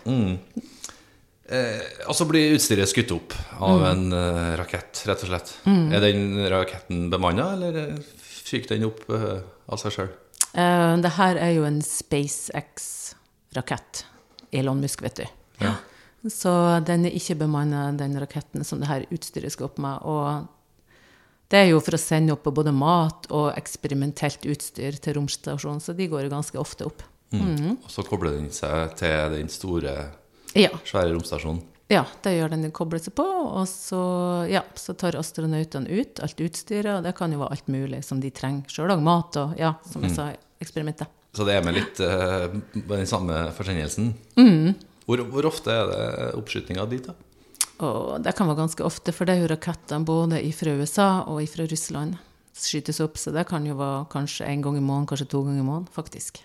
Eh, 1.49 1.85
og 2.09 2.14
så 2.16 2.25
blir 2.28 2.54
utstyret 2.57 2.88
skutt 2.90 3.12
opp 3.16 3.30
av 3.64 3.85
en 3.90 4.09
uh, 4.12 4.57
rakett, 4.61 5.04
rett 5.09 5.23
og 5.25 5.28
slett. 5.30 5.49
Er 5.68 6.00
den 6.04 6.21
raketten 6.52 6.99
bemanna, 7.12 7.47
eller 7.59 7.75
fyker 8.49 8.68
den 8.75 8.88
opp 8.88 9.00
uh, 9.12 9.38
av 9.68 9.76
seg 9.85 9.90
sjøl? 9.99 10.11
Eh, 10.57 10.97
det 11.02 11.11
her 11.18 11.37
er 11.37 11.50
jo 11.57 11.64
en 11.68 11.83
SpaceX-rakett. 11.85 14.04
Elon 14.52 14.80
Musk, 14.80 15.02
vet 15.04 15.16
du. 15.21 15.26
Ja. 15.61 15.75
Så 16.26 16.50
den 16.87 17.06
er 17.06 17.14
ikke 17.14 17.37
bemanna, 17.38 17.88
den 17.94 18.16
raketten 18.18 18.66
som 18.66 18.80
det 18.82 18.88
her 18.90 19.04
utstyret 19.14 19.54
skal 19.54 19.68
opp 19.68 19.78
med. 19.82 20.02
Og 20.02 20.48
det 21.48 21.62
er 21.62 21.70
jo 21.70 21.80
for 21.84 21.96
å 21.96 22.00
sende 22.00 22.34
opp 22.34 22.48
både 22.58 22.75
mat 22.75 23.28
og 23.32 23.52
eksperimentelt 23.56 24.44
utstyr 24.50 24.98
til 25.00 25.16
romstasjonen, 25.16 25.80
så 25.80 25.94
de 25.96 26.08
går 26.10 26.26
jo 26.26 26.34
ganske 26.34 26.60
ofte 26.60 26.88
opp. 26.88 27.04
Mm. 27.32 27.76
Og 27.76 27.90
så 27.92 28.04
kobler 28.08 28.38
den 28.38 28.50
seg 28.54 28.96
til 28.98 29.37
den 29.37 29.50
store, 29.52 29.94
Ja, 30.56 30.72
svære 30.88 31.12
romstasjonen. 31.12 31.60
ja 31.92 32.02
det 32.25 32.34
gjør 32.34 32.50
den. 32.54 32.62
Den 32.66 32.72
kobler 32.72 33.00
seg 33.04 33.14
på, 33.16 33.25
og 33.25 33.68
så, 33.68 34.00
ja, 34.48 34.64
så 34.75 34.96
tar 34.96 35.16
astronautene 35.20 35.88
ut 35.88 36.20
alt 36.25 36.40
utstyret, 36.40 36.98
og 36.98 37.04
det 37.04 37.14
kan 37.16 37.32
jo 37.32 37.40
være 37.44 37.56
alt 37.56 37.68
mulig 37.68 38.02
som 38.04 38.20
de 38.20 38.32
trenger. 38.32 38.68
Sjøl 38.72 38.96
òg 38.96 39.04
mat 39.04 39.38
og, 39.40 39.54
ja, 39.60 39.75
som 39.88 40.04
jeg 40.04 40.16
sa, 40.16 40.32
eksperimentet. 40.58 41.08
Så 41.37 41.44
det 41.46 41.54
er 41.54 41.64
med 41.64 41.76
litt 41.76 42.00
uh, 42.00 42.48
den 42.75 43.06
samme 43.06 43.46
forsendelsen. 43.54 44.14
Hvor, 45.09 45.25
hvor 45.33 45.49
ofte 45.49 45.73
er 45.73 45.88
det 45.88 46.07
oppskytinga 46.37 46.85
dit, 46.91 47.09
da? 47.09 47.17
Og 47.87 48.19
det 48.25 48.35
kan 48.37 48.49
være 48.50 48.59
ganske 48.59 48.85
ofte, 48.85 49.15
for 49.15 49.29
det 49.29 49.37
er 49.37 49.45
jo 49.45 49.53
raketter 49.53 50.03
både 50.05 50.41
fra 50.57 50.75
USA 50.81 51.11
og 51.31 51.45
fra 51.49 51.69
Russland 51.71 52.19
skytes 52.59 52.99
opp, 53.05 53.19
så 53.21 53.31
det 53.35 53.47
kan 53.49 53.67
jo 53.67 53.77
være 53.79 54.09
kanskje 54.12 54.49
en 54.50 54.65
gang 54.65 54.77
i 54.81 54.83
måneden, 54.83 55.07
kanskje 55.12 55.31
to 55.31 55.45
ganger 55.47 55.62
i 55.62 55.67
måneden, 55.67 55.88
faktisk. 55.95 56.43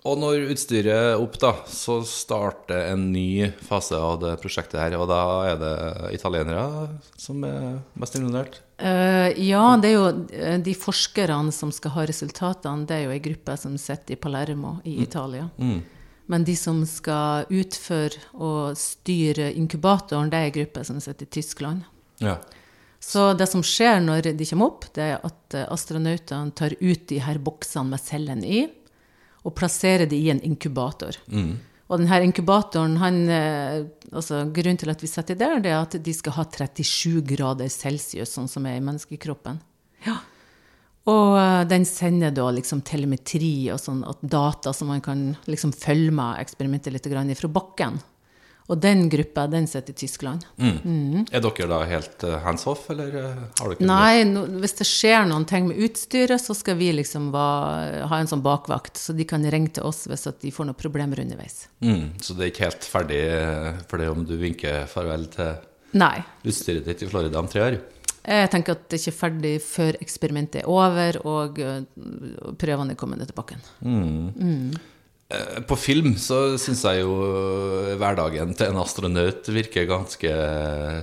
Og 0.00 0.16
når 0.16 0.46
utstyret 0.54 0.88
er 0.94 1.20
opp, 1.20 1.34
da, 1.42 1.50
så 1.68 1.98
starter 2.08 2.86
en 2.94 3.10
ny 3.12 3.50
fase 3.66 3.98
av 4.00 4.16
det 4.22 4.32
prosjektet 4.40 4.80
her. 4.80 4.96
Og 4.96 5.10
da 5.10 5.20
er 5.50 5.58
det 5.60 5.74
italienere 6.16 6.62
som 7.20 7.42
er 7.44 7.82
mest 8.00 8.16
involvert. 8.16 8.62
Uh, 8.80 9.28
ja, 9.36 9.66
det 9.76 9.90
er 9.90 9.96
jo 9.98 10.06
eh, 10.32 10.56
de 10.64 10.72
forskerne 10.72 11.52
som 11.52 11.68
skal 11.74 11.92
ha 11.98 12.06
resultatene, 12.08 12.88
det 12.88 12.96
er 12.96 13.04
jo 13.04 13.12
ei 13.12 13.20
gruppe 13.26 13.58
som 13.60 13.76
sitter 13.76 14.16
i 14.16 14.20
Palermo 14.22 14.78
i 14.88 15.02
Italia. 15.04 15.50
Men 16.30 16.46
de 16.46 16.54
som 16.56 16.82
skal 16.86 17.48
utføre 17.50 18.20
og 18.38 18.78
styre 18.78 19.50
inkubatoren, 19.58 20.30
det 20.30 20.38
er 20.38 20.48
ei 20.48 20.56
gruppe 20.60 20.84
som 20.86 21.00
sitter 21.02 21.26
i 21.26 21.34
Tyskland. 21.40 21.86
Ja. 22.22 22.36
Så 23.00 23.32
det 23.34 23.48
som 23.50 23.64
skjer 23.64 24.02
når 24.04 24.28
de 24.36 24.46
kommer 24.46 24.70
opp, 24.70 24.86
det 24.94 25.06
er 25.08 25.24
at 25.26 25.56
eh, 25.56 25.66
astronautene 25.72 26.54
tar 26.54 26.76
ut 26.78 27.08
de 27.10 27.18
her 27.24 27.40
boksene 27.42 27.94
med 27.94 28.04
cellene 28.04 28.46
i, 28.46 28.62
og 29.40 29.56
plasserer 29.56 30.06
de 30.06 30.18
i 30.20 30.30
en 30.30 30.42
inkubator. 30.44 31.16
Og 31.90 31.98
denne 31.98 32.20
inkubatoren, 32.22 32.98
han, 33.00 33.22
eh, 33.34 33.78
altså 34.12 34.44
grunnen 34.54 34.78
til 34.78 34.92
at 34.92 35.02
vi 35.02 35.10
setter 35.10 35.34
det 35.34 35.42
der, 35.48 35.62
det 35.64 35.72
er 35.72 35.80
at 35.80 35.96
de 35.98 36.14
skal 36.14 36.36
ha 36.36 36.44
37 36.46 37.24
grader 37.26 37.72
celsius, 37.72 38.36
sånn 38.36 38.50
som 38.52 38.68
er 38.68 38.78
i 38.78 38.84
menneskekroppen. 38.84 39.58
Ja. 40.06 40.20
Og 41.08 41.38
eh, 41.40 41.64
den 41.70 41.86
sender 41.88 42.30
da 42.36 42.50
liksom 42.52 42.82
telemetri 42.84 43.70
og 43.72 43.80
sånn 43.80 44.02
at 44.08 44.20
data 44.20 44.72
som 44.76 44.90
man 44.92 45.00
kan 45.00 45.30
liksom 45.48 45.72
følge 45.72 46.12
med 46.12 46.42
eksperimentet 46.42 46.92
litt 46.92 47.08
grann 47.10 47.32
fra 47.38 47.48
bakken. 47.48 48.00
Og 48.70 48.78
den 48.78 49.08
gruppa, 49.10 49.48
den 49.50 49.64
sitter 49.66 49.90
i 49.90 49.98
Tyskland. 49.98 50.44
Er 50.62 51.40
dere 51.42 51.66
da 51.72 51.78
helt 51.90 52.22
eh, 52.22 52.36
hands 52.44 52.68
off, 52.70 52.84
eller 52.92 53.16
eh, 53.18 53.40
har 53.58 53.72
dere 53.72 53.88
Nei, 53.88 54.20
no, 54.28 54.44
hvis 54.62 54.76
det 54.78 54.86
skjer 54.86 55.24
noen 55.26 55.42
ting 55.50 55.66
med 55.72 55.80
utstyret, 55.88 56.38
så 56.38 56.54
skal 56.54 56.78
vi 56.78 56.92
liksom 56.94 57.32
va- 57.34 58.04
ha 58.12 58.20
en 58.20 58.30
sånn 58.30 58.44
bakvakt, 58.44 59.00
så 59.00 59.16
de 59.18 59.26
kan 59.26 59.42
ringe 59.50 59.72
til 59.74 59.88
oss 59.88 60.04
hvis 60.06 60.28
de 60.44 60.52
får 60.54 60.68
noen 60.68 60.78
problemer 60.78 61.18
underveis. 61.24 61.64
Mm, 61.82 62.12
så 62.22 62.36
det 62.38 62.44
er 62.46 62.52
ikke 62.52 62.68
helt 62.68 62.86
ferdig 62.92 63.22
for 63.90 63.98
det 64.04 64.12
om 64.12 64.22
du 64.28 64.36
vinker 64.38 64.84
farvel 64.92 65.26
til 65.34 65.56
Nei. 65.98 66.20
utstyret 66.46 66.86
ditt 66.86 67.02
i 67.02 67.10
Florida 67.10 67.42
om 67.42 67.50
tre 67.50 67.64
år? 67.72 67.80
Jeg 68.20 68.50
tenker 68.52 68.76
at 68.76 68.86
det 68.92 69.00
ikke 69.00 69.12
er 69.12 69.16
ferdig 69.16 69.52
før 69.64 69.96
eksperimentet 70.02 70.62
er 70.62 70.70
over 70.70 71.20
og 71.24 71.60
prøvene 72.60 72.94
er 72.94 73.00
kommet 73.00 73.22
tilbake. 73.24 73.56
Mm. 73.80 74.74
På 75.70 75.78
film 75.78 76.16
så 76.18 76.58
syns 76.58 76.82
jeg 76.84 77.04
jo 77.04 77.14
eh, 77.22 77.94
hverdagen 78.00 78.52
til 78.58 78.72
en 78.72 78.80
astronaut 78.82 79.46
virker 79.54 79.86
ganske 79.86 80.32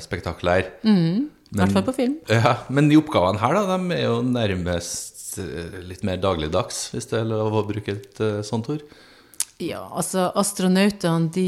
spektakulær. 0.04 0.74
I 0.84 1.56
hvert 1.56 1.72
fall 1.72 1.86
på 1.88 1.96
film. 1.96 2.18
Ja, 2.28 2.58
men 2.68 2.90
de 2.92 3.00
oppgavene 3.00 3.40
her, 3.40 3.56
da, 3.56 3.78
de 3.80 3.96
er 3.96 4.04
jo 4.10 4.20
nærmest 4.26 5.38
eh, 5.40 5.78
litt 5.88 6.04
mer 6.08 6.20
dagligdags, 6.20 6.90
hvis 6.92 7.08
det 7.08 7.22
er 7.22 7.30
lov 7.30 7.56
å 7.56 7.66
bruke 7.70 7.96
et 7.96 8.20
eh, 8.24 8.42
sånt 8.46 8.68
ord. 8.74 8.84
Ja, 9.64 9.86
altså 9.88 10.28
astronautene, 10.38 11.32
de 11.34 11.48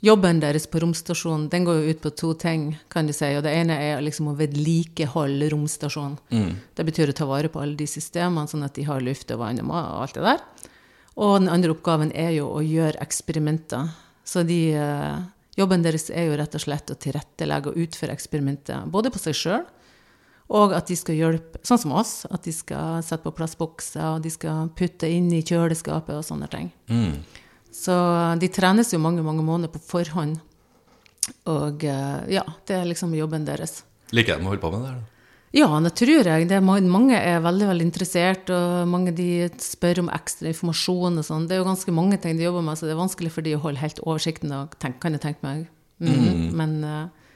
Jobben 0.00 0.38
deres 0.40 0.64
på 0.70 0.80
romstasjonen 0.80 1.48
den 1.52 1.66
går 1.68 1.80
jo 1.80 1.92
ut 1.92 2.00
på 2.00 2.10
to 2.16 2.32
ting, 2.40 2.70
kan 2.88 3.06
du 3.06 3.12
si. 3.12 3.28
Og 3.36 3.42
det 3.44 3.52
ene 3.52 3.76
er 3.76 4.00
liksom 4.00 4.30
å 4.30 4.36
vedlikeholde 4.38 5.50
romstasjonen. 5.52 6.16
Det 6.74 6.86
betyr 6.88 7.12
å 7.12 7.16
ta 7.16 7.28
vare 7.28 7.50
på 7.52 7.60
alle 7.60 7.76
de 7.76 7.88
systemene, 7.90 8.48
sånn 8.48 8.64
at 8.64 8.74
de 8.78 8.86
har 8.88 9.04
luft 9.04 9.30
og 9.30 9.42
vann 9.42 9.60
og 9.60 9.74
alt 9.76 10.16
det 10.16 10.24
der. 10.24 10.40
Og 11.20 11.34
den 11.42 11.50
andre 11.52 11.74
oppgaven 11.74 12.14
er 12.16 12.32
jo 12.38 12.48
å 12.48 12.62
gjøre 12.64 13.02
eksperimenter. 13.02 13.90
Så 14.24 14.42
de, 14.46 14.72
øh, 14.78 15.20
jobben 15.58 15.84
deres 15.84 16.08
er 16.08 16.30
jo 16.30 16.38
rett 16.40 16.54
og 16.54 16.64
slett 16.64 16.90
å 16.90 16.96
tilrettelegge 16.96 17.68
og 17.68 17.76
utføre 17.76 18.16
eksperimenter, 18.16 18.88
både 18.88 19.12
på 19.12 19.20
seg 19.20 19.36
sjøl 19.36 19.68
og 20.50 20.72
at 20.74 20.88
de 20.90 20.96
skal 20.98 21.14
hjelpe, 21.14 21.60
sånn 21.62 21.78
som 21.78 21.92
oss, 21.94 22.24
at 22.26 22.42
de 22.42 22.52
skal 22.54 23.04
sette 23.06 23.22
på 23.22 23.32
plass 23.36 23.54
bokser, 23.58 24.16
og 24.16 24.24
de 24.24 24.32
skal 24.34 24.70
putte 24.74 25.06
inn 25.06 25.28
i 25.30 25.44
kjøleskapet 25.46 26.16
og 26.16 26.26
sånne 26.26 26.48
ting. 26.50 26.72
Så 27.72 27.94
de 28.40 28.48
trenes 28.50 28.92
jo 28.92 29.00
mange, 29.02 29.22
mange 29.22 29.44
måneder 29.46 29.72
på 29.72 29.82
forhånd. 29.92 30.40
Og 31.50 31.84
eh, 31.86 32.18
ja, 32.34 32.44
det 32.66 32.76
er 32.76 32.88
liksom 32.88 33.14
jobben 33.14 33.46
deres. 33.46 33.84
Liker 34.14 34.38
de 34.38 34.46
å 34.46 34.50
holde 34.50 34.62
på 34.62 34.72
med 34.74 34.84
det 34.84 34.92
Eller? 34.92 35.08
Ja, 35.50 35.66
det 35.82 35.90
tror 35.98 36.28
jeg. 36.30 36.46
Det 36.46 36.54
er, 36.54 36.62
mange 36.62 37.16
er 37.18 37.40
veldig 37.42 37.66
veldig 37.72 37.86
interessert, 37.88 38.50
og 38.54 38.86
mange 38.86 39.10
de 39.18 39.48
spør 39.58 40.04
om 40.04 40.10
ekstra 40.14 40.46
informasjon 40.52 41.18
og 41.18 41.26
sånn. 41.26 41.48
Det 41.50 41.56
er 41.56 41.62
jo 41.62 41.66
ganske 41.66 41.94
mange 41.94 42.20
ting 42.22 42.38
de 42.38 42.46
jobber 42.46 42.62
med, 42.62 42.78
så 42.78 42.86
det 42.86 42.94
er 42.94 43.00
vanskelig 43.00 43.32
for 43.34 43.46
de 43.46 43.56
å 43.58 43.62
holde 43.64 43.82
helt 43.82 43.98
oversikten, 44.04 44.54
og 44.54 44.76
tenke, 44.78 45.02
kan 45.02 45.18
jeg 45.18 45.24
tenke 45.24 45.42
meg. 45.46 45.64
Mhm. 45.98 46.44
Men 46.56 46.76
eh, 46.86 47.32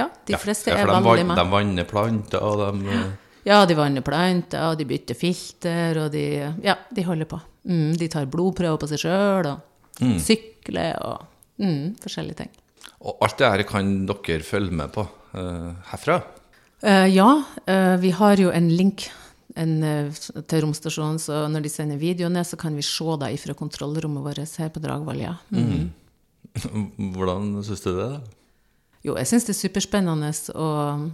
ja, 0.00 0.08
de 0.26 0.40
fleste 0.40 0.72
ja, 0.72 0.78
er 0.80 0.88
veldig 0.88 1.04
vann, 1.04 1.26
med. 1.28 1.36
de 1.36 1.46
vanner 1.52 1.90
planter, 1.90 2.40
og 2.40 2.80
de 2.80 2.94
eh, 2.96 3.10
Ja, 3.44 3.60
de 3.68 3.76
vanner 3.76 4.04
planter, 4.04 4.70
og 4.70 4.80
de 4.80 4.88
bytter 4.88 5.20
filter, 5.20 6.00
og 6.00 6.10
de, 6.16 6.24
ja, 6.64 6.78
de 6.88 7.04
holder 7.04 7.28
på. 7.28 7.42
Mm, 7.68 7.92
de 8.00 8.08
tar 8.08 8.28
blodprøver 8.32 8.80
på 8.80 8.88
seg 8.88 9.04
sjøl, 9.04 9.52
og 9.52 9.69
sykler, 10.26 10.98
og 11.04 11.62
mm, 11.62 11.96
forskjellige 12.02 12.42
ting. 12.42 12.52
Og 13.00 13.24
alt 13.24 13.38
det 13.40 13.48
her 13.52 13.64
kan 13.68 13.94
dere 14.08 14.44
følge 14.44 14.76
med 14.76 14.92
på 14.94 15.06
uh, 15.06 15.70
herfra? 15.92 16.20
Uh, 16.84 17.08
ja, 17.08 17.30
uh, 17.68 17.96
vi 18.00 18.12
har 18.16 18.40
jo 18.40 18.52
en 18.52 18.68
link 18.72 19.08
en, 19.58 19.80
til 20.46 20.62
romstasjonen, 20.62 21.18
så 21.18 21.46
når 21.50 21.64
de 21.64 21.72
sender 21.72 21.98
videoen 22.00 22.36
ned, 22.38 22.46
så 22.46 22.56
kan 22.60 22.76
vi 22.76 22.84
se 22.86 23.16
det 23.20 23.32
fra 23.42 23.56
kontrollrommet 23.58 24.22
vårt 24.22 24.60
her 24.60 24.70
på 24.70 24.82
Dragvoll, 24.82 25.24
ja. 25.24 25.34
Mm. 25.50 25.90
Hvordan 27.16 27.56
syns 27.66 27.82
du 27.82 27.90
det? 27.96 28.06
da? 28.14 28.20
Jo, 29.06 29.16
jeg 29.16 29.28
syns 29.30 29.48
det 29.48 29.54
er 29.54 29.60
superspennende, 29.62 30.30
og 30.60 31.10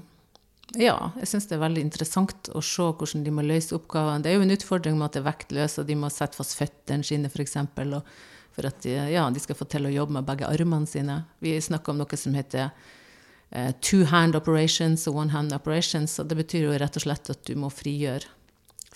ja, 0.75 0.97
jeg 1.21 1.31
syns 1.31 1.47
det 1.47 1.55
er 1.55 1.63
veldig 1.63 1.85
interessant 1.87 2.49
å 2.51 2.63
se 2.65 2.89
hvordan 2.91 3.23
de 3.23 3.35
må 3.35 3.45
løse 3.47 3.77
oppgavene. 3.77 4.25
Det 4.25 4.33
er 4.33 4.41
jo 4.41 4.47
en 4.47 4.55
utfordring 4.57 4.97
med 4.99 5.07
at 5.07 5.17
det 5.17 5.23
er 5.23 5.29
vektløst, 5.29 5.81
og 5.83 5.87
de 5.87 5.99
må 6.01 6.11
sette 6.11 6.39
fast 6.39 6.57
føttene 6.59 7.07
sine, 7.07 7.31
f.eks. 7.31 7.55
For 8.57 8.65
at 8.65 8.87
ja, 8.89 9.27
de 9.31 9.43
skal 9.43 9.59
få 9.59 9.67
til 9.69 9.85
å 9.85 9.93
jobbe 9.93 10.17
med 10.17 10.25
begge 10.29 10.49
armene 10.49 10.89
sine. 10.89 11.21
Vi 11.45 11.53
snakker 11.61 11.93
om 11.93 12.01
noe 12.01 12.17
som 12.17 12.37
heter 12.37 12.71
eh, 13.51 13.75
two 13.85 14.07
hand 14.09 14.39
operations 14.39 15.05
og 15.11 15.21
one 15.21 15.35
hand 15.35 15.53
operations, 15.53 16.17
og 16.23 16.31
det 16.31 16.39
betyr 16.41 16.71
jo 16.71 16.79
rett 16.81 16.97
og 16.97 17.05
slett 17.05 17.29
at 17.35 17.45
du 17.45 17.53
må 17.61 17.69
frigjøre. 17.69 18.33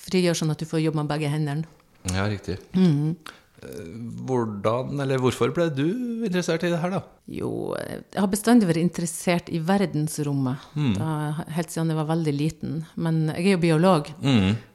Frigjøre 0.01 0.41
sånn 0.41 0.55
at 0.55 0.63
du 0.63 0.69
får 0.69 0.81
jobbe 0.87 1.03
med 1.03 1.13
begge 1.13 1.29
hendene. 1.29 1.69
Ja, 2.09 2.25
riktig. 2.33 2.57
Eh, 2.73 3.37
Hvordan, 3.61 5.01
eller 5.03 5.21
hvorfor 5.21 5.51
ble 5.53 5.67
du 5.75 5.87
interessert 6.25 6.65
i 6.65 6.71
det 6.73 6.79
her, 6.81 6.95
da? 6.95 7.01
Jo, 7.31 7.75
jeg 7.77 8.05
har 8.17 8.31
bestandig 8.33 8.69
vært 8.71 8.81
interessert 8.81 9.51
i 9.53 9.61
verdensrommet, 9.65 10.65
da, 10.97 11.11
helt 11.57 11.73
siden 11.73 11.93
jeg 11.93 11.99
var 11.99 12.09
veldig 12.09 12.35
liten. 12.35 12.79
Men 12.97 13.27
jeg 13.35 13.45
er 13.45 13.57
jo 13.57 13.63
biolog, 13.67 14.09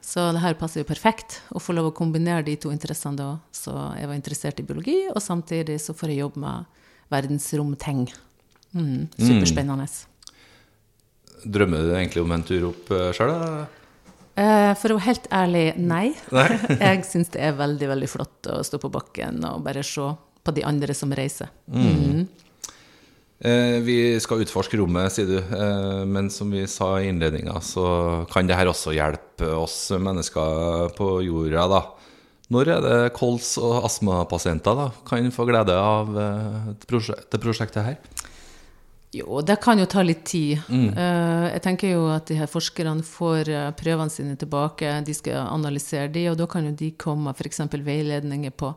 så 0.05 0.27
det 0.35 0.43
her 0.43 0.57
passer 0.59 0.83
jo 0.83 0.89
perfekt 0.89 1.39
å 1.49 1.61
få 1.63 1.73
lov 1.77 1.89
å 1.89 1.95
kombinere 1.97 2.45
de 2.45 2.57
to 2.61 2.73
interessene 2.73 3.17
da. 3.21 3.29
Så 3.55 3.73
jeg 3.97 4.11
var 4.11 4.17
interessert 4.17 4.61
i 4.61 4.67
biologi, 4.67 4.99
og 5.09 5.21
samtidig 5.23 5.79
så 5.81 5.97
får 5.97 6.13
jeg 6.13 6.21
jobbe 6.21 6.43
med 6.45 6.83
verdensromting. 7.13 8.05
Mm, 8.75 9.07
superspennende. 9.15 9.87
Drømmer 11.45 11.89
du 11.89 11.95
egentlig 11.95 12.23
om 12.25 12.31
en 12.35 12.45
tur 12.45 12.69
opp 12.71 12.93
uh, 12.93 13.09
sjøl, 13.15 13.33
da? 13.33 13.65
Eh, 14.35 14.71
for 14.75 14.91
å 14.91 14.97
være 14.97 15.07
helt 15.07 15.27
ærlig, 15.31 15.65
nei. 15.79 16.09
Nei? 16.35 16.47
jeg 16.87 17.03
syns 17.07 17.31
det 17.31 17.43
er 17.47 17.55
veldig, 17.55 17.87
veldig 17.93 18.09
flott 18.11 18.49
å 18.51 18.59
stå 18.67 18.81
på 18.83 18.91
bakken 18.91 19.39
og 19.47 19.63
bare 19.63 19.83
se 19.85 20.09
på 20.45 20.53
de 20.55 20.65
andre 20.67 20.95
som 20.97 21.13
reiser. 21.15 21.49
Eh, 23.39 23.77
vi 23.83 23.97
skal 24.23 24.43
utforske 24.45 24.79
rommet, 24.79 25.11
sier 25.15 25.27
du. 25.29 25.37
Eh, 25.39 26.03
men 26.07 26.29
som 26.31 26.51
vi 26.51 26.65
sa 26.71 26.95
i 26.99 27.09
innledninga, 27.11 27.57
så 27.63 27.87
kan 28.31 28.47
det 28.47 28.59
her 28.59 28.71
også 28.71 28.95
hjelpe 28.95 29.49
oss 29.55 29.89
mennesker 29.95 30.91
på 30.99 31.09
jorda, 31.25 31.67
da. 31.71 31.81
Når 32.53 32.69
er 32.75 32.83
det 32.85 33.13
kols- 33.17 33.57
og 33.57 33.87
astmapasienter 33.87 34.77
da, 34.77 34.91
kan 35.07 35.31
få 35.33 35.47
glede 35.49 35.73
av 35.73 36.11
eh, 36.13 36.71
det 36.75 37.01
det 37.31 37.41
prosjektet 37.41 37.81
her? 37.87 37.97
Jo, 39.15 39.39
det 39.45 39.55
kan 39.63 39.79
jo 39.79 39.85
ta 39.87 40.03
litt 40.03 40.25
tid. 40.27 40.59
Eh, 40.67 41.45
jeg 41.53 41.61
tenker 41.63 41.93
jo 41.93 42.07
at 42.11 42.27
de 42.27 42.39
her 42.39 42.49
forskerne 42.51 43.05
får 43.05 43.51
eh, 43.53 43.69
prøvene 43.77 44.11
sine 44.11 44.35
tilbake, 44.39 44.91
de 45.07 45.15
skal 45.15 45.45
analysere 45.45 46.09
de, 46.11 46.25
og 46.31 46.39
da 46.41 46.49
kan 46.51 46.67
jo 46.67 46.73
de 46.75 46.91
komme 46.99 47.29
med 47.29 47.39
f.eks. 47.39 47.63
veiledninger 47.71 48.55
på 48.59 48.73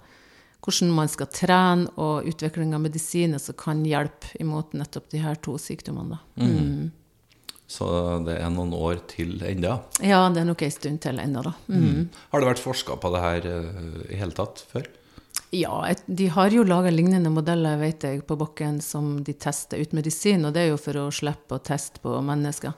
hvordan 0.65 0.91
man 0.95 1.11
skal 1.11 1.31
trene, 1.33 1.91
og 1.99 2.27
utvikling 2.29 2.75
av 2.77 2.83
medisiner 2.85 3.43
som 3.43 3.57
kan 3.59 3.85
hjelpe 3.87 4.35
imot 4.43 4.75
nettopp 4.79 5.11
de 5.15 5.23
her 5.23 5.39
to 5.43 5.55
sykdommene. 5.61 6.19
Da. 6.35 6.49
Så 7.69 7.87
det 8.25 8.39
er 8.41 8.49
noen 8.53 8.73
år 8.73 9.03
til 9.11 9.37
enda. 9.45 9.79
Ja, 10.01 10.23
det 10.33 10.41
er 10.41 10.49
nok 10.49 10.63
ei 10.65 10.71
stund 10.73 11.03
til 11.05 11.21
ennå, 11.21 11.43
da. 11.45 11.53
Mm. 11.69 12.09
Har 12.33 12.41
det 12.41 12.49
vært 12.49 12.63
forska 12.65 12.97
på 13.01 13.11
det 13.13 13.25
her 13.27 13.49
eh, 13.51 13.99
i 14.15 14.21
hele 14.21 14.37
tatt 14.37 14.65
før? 14.71 14.89
Ja, 15.51 15.95
de 16.07 16.27
har 16.29 16.51
jo 16.53 16.65
laga 16.65 16.91
lignende 16.93 17.31
modeller 17.33 17.79
vet 17.81 18.05
jeg, 18.05 18.21
på 18.29 18.37
bakken 18.37 18.83
som 18.85 19.23
de 19.25 19.33
tester 19.33 19.81
ut 19.81 19.95
medisin, 19.97 20.45
og 20.45 20.53
det 20.53 20.61
er 20.61 20.69
jo 20.75 20.81
for 20.81 20.99
å 21.01 21.07
slippe 21.15 21.57
å 21.57 21.63
teste 21.65 22.03
på 22.05 22.13
mennesker. 22.21 22.75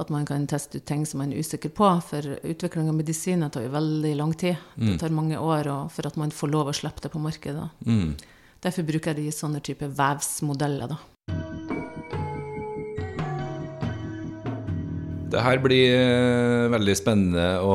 At 0.00 0.08
man 0.08 0.24
kan 0.26 0.46
teste 0.48 0.80
ut 0.80 0.86
ting 0.88 1.04
som 1.06 1.20
man 1.20 1.34
er 1.34 1.44
usikker 1.44 1.68
på. 1.68 1.90
For 2.08 2.38
utvikling 2.42 2.88
av 2.88 2.96
medisiner 2.96 3.52
tar 3.52 3.66
jo 3.66 3.74
veldig 3.76 4.14
lang 4.16 4.32
tid. 4.40 4.56
Det 4.76 4.96
tar 5.02 5.12
mange 5.12 5.36
år 5.36 5.68
for 5.92 6.08
at 6.08 6.16
man 6.16 6.32
får 6.32 6.48
lov 6.48 6.72
å 6.72 6.76
slippe 6.80 7.04
det 7.04 7.12
på 7.12 7.20
markedet. 7.20 7.68
Derfor 8.64 8.88
bruker 8.88 9.14
de 9.14 9.28
sånne 9.30 9.60
type 9.60 9.86
vevsmodeller, 9.86 10.88
da. 10.96 10.96
Det 15.28 15.40
her 15.44 15.58
blir 15.60 15.92
eh, 15.92 16.66
veldig 16.72 16.94
spennende 16.96 17.46
å 17.60 17.74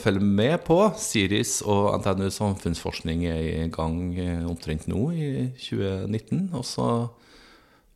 følge 0.00 0.24
med 0.24 0.62
på. 0.64 0.78
Siris 0.96 1.58
og 1.60 1.98
NTNU 2.00 2.30
samfunnsforskning 2.32 3.26
er 3.28 3.40
i 3.44 3.66
gang 3.72 3.98
eh, 4.16 4.46
omtrent 4.48 4.86
nå, 4.88 5.10
i 5.12 5.28
2019. 5.60 6.46
Og 6.56 6.64
så 6.64 6.86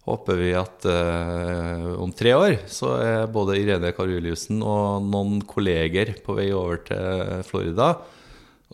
håper 0.04 0.40
vi 0.42 0.52
at 0.60 0.84
eh, 0.90 1.88
om 1.96 2.12
tre 2.12 2.36
år 2.36 2.58
så 2.68 2.92
er 3.00 3.32
både 3.32 3.56
Irene 3.62 3.94
Karuliussen 3.96 4.60
og 4.60 5.08
noen 5.08 5.40
kolleger 5.48 6.18
på 6.26 6.36
vei 6.36 6.50
over 6.52 6.84
til 6.84 7.40
Florida. 7.48 7.94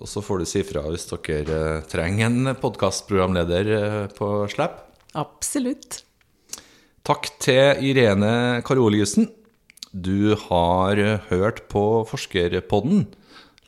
Og 0.01 0.11
så 0.11 0.25
får 0.25 0.43
du 0.43 0.51
si 0.51 0.67
fra 0.67 0.89
hvis 0.91 1.07
dere 1.13 1.61
eh, 1.79 1.83
trenger 1.91 2.33
en 2.33 2.55
podkastprogramleder 2.59 4.11
på 4.19 4.35
slepp. 4.51 4.81
Absolutt. 5.15 6.03
Takk 7.07 7.31
til 7.43 7.93
Irene 7.93 8.59
Karoliussen. 8.67 9.37
Du 9.91 10.37
har 10.39 10.95
hørt 11.31 11.65
på 11.69 12.05
Forskerpodden, 12.07 13.09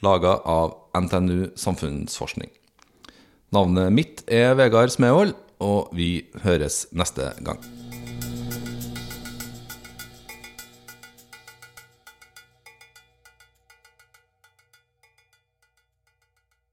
laga 0.06 0.36
av 0.46 0.76
NTNU 0.94 1.50
Samfunnsforskning. 1.58 2.52
Navnet 3.50 3.90
mitt 3.90 4.22
er 4.30 4.54
Vegard 4.54 4.94
Smevold, 4.94 5.34
og 5.58 5.90
vi 5.98 6.28
høres 6.44 6.84
neste 6.94 7.32
gang. 7.42 7.58